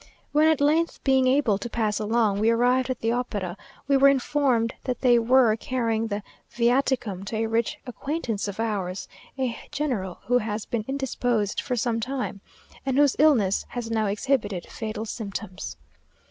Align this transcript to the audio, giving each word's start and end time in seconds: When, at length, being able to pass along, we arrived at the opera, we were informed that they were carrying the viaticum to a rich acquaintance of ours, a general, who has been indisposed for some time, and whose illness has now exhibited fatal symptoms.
When, 0.31 0.47
at 0.47 0.59
length, 0.59 1.03
being 1.03 1.27
able 1.27 1.59
to 1.59 1.69
pass 1.69 1.99
along, 1.99 2.39
we 2.39 2.49
arrived 2.49 2.89
at 2.89 3.01
the 3.01 3.11
opera, 3.11 3.55
we 3.87 3.95
were 3.97 4.07
informed 4.09 4.73
that 4.85 5.01
they 5.01 5.19
were 5.19 5.55
carrying 5.55 6.07
the 6.07 6.23
viaticum 6.49 7.23
to 7.25 7.35
a 7.35 7.45
rich 7.45 7.77
acquaintance 7.85 8.47
of 8.47 8.59
ours, 8.59 9.07
a 9.37 9.55
general, 9.71 10.21
who 10.25 10.39
has 10.39 10.65
been 10.65 10.85
indisposed 10.87 11.61
for 11.61 11.75
some 11.75 11.99
time, 11.99 12.41
and 12.83 12.97
whose 12.97 13.15
illness 13.19 13.67
has 13.69 13.91
now 13.91 14.07
exhibited 14.07 14.65
fatal 14.65 15.05
symptoms. 15.05 15.77